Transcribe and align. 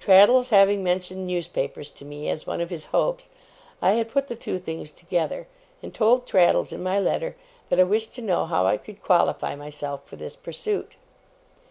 Traddles 0.00 0.48
having 0.48 0.82
mentioned 0.82 1.26
newspapers 1.26 1.92
to 1.92 2.06
me, 2.06 2.30
as 2.30 2.46
one 2.46 2.62
of 2.62 2.70
his 2.70 2.86
hopes, 2.96 3.28
I 3.82 3.90
had 3.92 4.08
put 4.08 4.28
the 4.28 4.34
two 4.34 4.56
things 4.56 4.90
together, 4.90 5.48
and 5.82 5.92
told 5.92 6.24
Traddles 6.26 6.72
in 6.72 6.82
my 6.82 6.98
letter 6.98 7.36
that 7.68 7.78
I 7.78 7.82
wished 7.84 8.14
to 8.14 8.22
know 8.22 8.46
how 8.46 8.64
I 8.66 8.78
could 8.78 9.02
qualify 9.02 9.54
myself 9.54 10.06
for 10.06 10.16
this 10.16 10.34
pursuit. 10.34 10.92